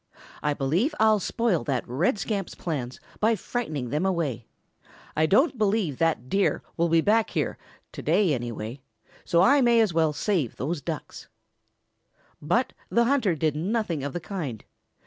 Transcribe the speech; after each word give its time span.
I 0.41 0.55
believe 0.55 0.95
I'll 0.99 1.19
spoil 1.19 1.63
that 1.65 1.87
red 1.87 2.17
scamp's 2.17 2.55
plans 2.55 2.99
by 3.19 3.35
frightening 3.35 3.89
them 3.91 4.03
away. 4.03 4.47
I 5.15 5.27
don't 5.27 5.59
believe 5.59 5.99
that 5.99 6.27
Deer 6.27 6.63
will 6.75 6.89
be 6.89 7.01
back 7.01 7.29
here 7.29 7.59
to 7.91 8.01
day 8.01 8.33
anyway, 8.33 8.79
so 9.25 9.43
I 9.43 9.61
may 9.61 9.79
as 9.79 9.93
well 9.93 10.11
save 10.11 10.55
those 10.55 10.81
Ducks." 10.81 11.27
But 12.41 12.73
the 12.89 13.03
hunter 13.05 13.35
did 13.35 13.55
nothing 13.55 14.03
of 14.03 14.13
the 14.13 14.19
kind. 14.19 14.63